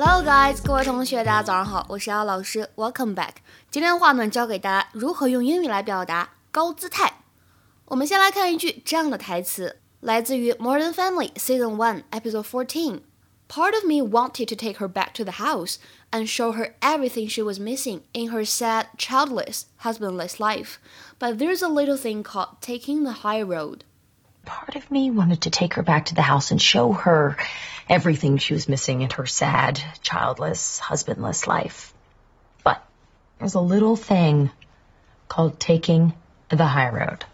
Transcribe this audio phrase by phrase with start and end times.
[0.00, 3.36] Hello guys，各位同学，大家早上好，我是姚老师，Welcome back。
[3.70, 7.20] 今天的话呢，教给大家如何用英语来表达高姿态。
[7.86, 15.76] 我们先来看一句这样的台词，来自于《Modern Family》Season One Episode Fourteen。Part of me wanted to take her back to the house
[16.10, 20.78] and show her everything she was missing in her sad, childless, husbandless life.
[21.20, 23.84] But there's a little thing called taking the high road.
[24.46, 27.36] Part of me wanted to take her back to the house and show her
[27.88, 31.92] everything she was missing in her sad, childless, husbandless life.
[32.62, 32.84] But
[33.38, 34.50] there's a little thing
[35.28, 36.14] called taking
[36.48, 37.24] the high road.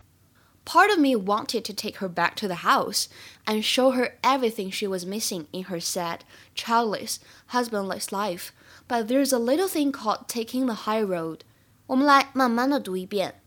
[0.65, 3.09] Part of me wanted to take her back to the house
[3.47, 6.25] and show her everything she was missing in her sad,
[6.55, 8.53] childless, husbandless life.
[8.89, 11.45] But there's a little thing called taking the high road.
[11.87, 13.41] 我们来慢慢的读一遍。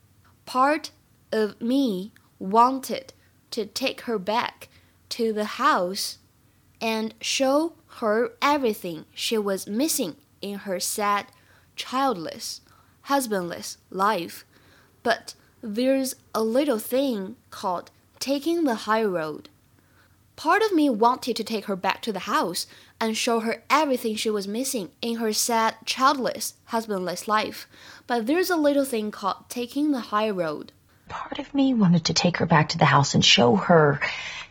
[0.46, 0.90] Part
[1.32, 3.14] of me wanted
[3.51, 4.69] to take her back
[5.11, 6.19] to the house
[6.81, 11.27] and show her everything she was missing in her sad,
[11.77, 12.61] childless,
[13.03, 14.45] husbandless life.
[15.03, 19.49] But there's a little thing called taking the high road.
[20.37, 22.67] Part of me wanted to take her back to the house
[22.99, 27.67] and show her everything she was missing in her sad, childless, husbandless life.
[28.07, 30.73] But there's a little thing called taking the high road.
[31.11, 33.99] Part of me wanted to take her back to the house and show her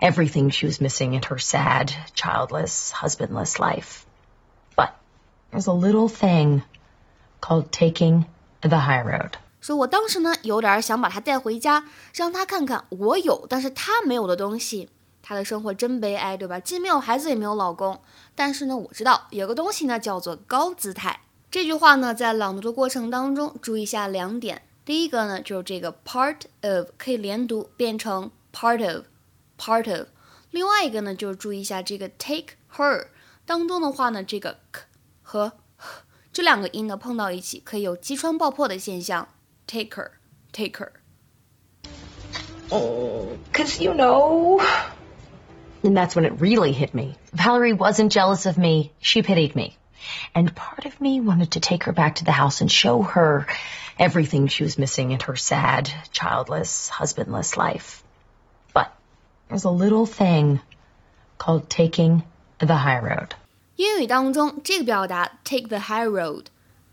[0.02, 4.06] everything she was missing in her sad, childless, husbandless life.
[4.76, 4.90] But
[5.52, 6.64] there's a little thing
[7.40, 8.26] called taking
[8.62, 9.36] the high road.
[9.62, 14.90] 说我当时呢，有点想把她带回家，让她看看我有，但是她没有的东西。
[15.22, 16.60] 她的生活真悲哀，对吧？
[16.60, 18.02] 既没有孩子，也没有老公。
[18.36, 21.22] 但是呢，我知道有个东西呢，叫做高姿态。
[21.50, 24.62] 这句话呢，在朗读的过程当中，注意一下两点。
[24.89, 30.09] 第一个呢，就是这个 part of 可以连读，变成 part of，part of。
[30.50, 33.06] 另外一个呢，就是注意一下这个 take her
[33.47, 34.82] 当中的话呢，这个 k
[35.22, 35.53] 和
[36.32, 39.28] 这两个音呢碰到一起，可以有击穿爆破的现象。
[39.66, 40.10] take her,
[40.53, 40.93] take her.
[42.71, 44.60] Oh, cause you know.
[45.82, 47.16] And that's when it really hit me.
[47.32, 48.93] Valerie wasn't jealous of me.
[49.00, 49.77] She pitied me.
[50.34, 53.47] And part of me wanted to take her back to the house and show her
[53.99, 58.03] everything she was missing in her sad, childless, husbandless life.
[58.72, 58.88] But
[59.49, 60.60] there's a little thing
[61.38, 62.22] called taking
[62.59, 63.31] the high road.
[63.77, 66.47] 英语当中，这个表达 take the high road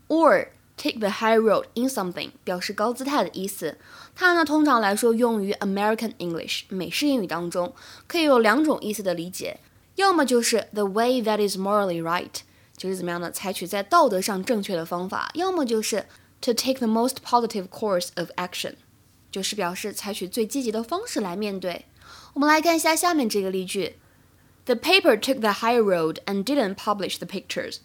[0.08, 3.78] or take the high road in something 表示高姿态的意思。
[4.14, 7.74] 它呢，通常来说用于 American English 美式英语当中，
[8.06, 9.60] 可以有两种意思的理解，
[9.96, 12.40] 要么就是 the way that is morally right，
[12.77, 13.31] 就是怎么样呢？
[13.31, 16.05] 采取在道德上正确的方法；要么就是
[16.39, 18.75] to take the most positive course of action，
[19.31, 21.85] 就是表示采取最积极的方式来面对。
[22.35, 23.97] 我们来看一下下面这个例句
[24.65, 27.77] ：The paper took the high road and didn't publish the pictures。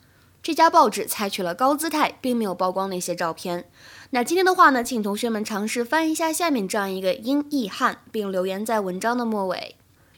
[0.43, 3.71] 这家报纸采取了高姿态，并没有曝光那些照片。
[4.11, 9.77] 那今天的话呢，请同学们尝试翻译一下下面这样一个英译汉，并留言在文章的末尾。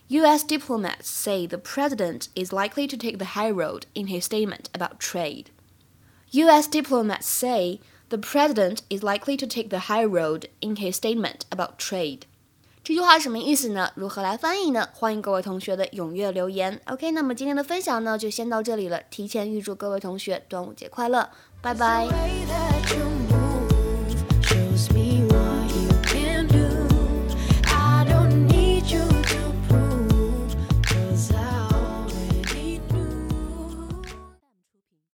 [0.10, 0.44] U.S.
[0.44, 5.00] diplomats say the president is likely to take the high road in his statement about
[5.00, 5.52] trade.
[6.32, 6.68] U.S.
[6.68, 7.80] diplomats say
[8.10, 12.22] the president is likely to take the high road in his statement about trade.
[12.84, 13.92] 这句话什么意思呢？
[13.94, 14.90] 如何来翻译呢？
[14.94, 16.82] 欢迎各位同学的踊跃留言。
[16.86, 19.00] OK，那么今天的分享呢，就先到这里了。
[19.12, 21.30] 提前预祝各位同学端午节快乐，
[21.62, 22.08] 拜拜。